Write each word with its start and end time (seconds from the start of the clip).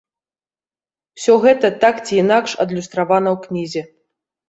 Усё 1.19 1.35
гэта 1.45 1.71
так 1.85 1.95
ці 2.07 2.19
інакш 2.25 2.51
адлюстравана 2.67 3.29
ў 3.39 3.47
кнізе. 3.47 3.81